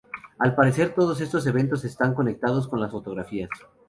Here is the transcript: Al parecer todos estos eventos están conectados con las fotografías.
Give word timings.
Al 0.39 0.55
parecer 0.55 0.95
todos 0.95 1.21
estos 1.21 1.45
eventos 1.45 1.85
están 1.85 2.15
conectados 2.15 2.67
con 2.67 2.81
las 2.81 2.89
fotografías. 2.91 3.51